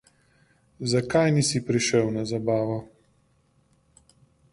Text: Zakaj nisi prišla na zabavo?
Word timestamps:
Zakaj 0.93 1.27
nisi 1.35 1.59
prišla 1.67 2.01
na 2.15 2.23
zabavo? 2.31 2.79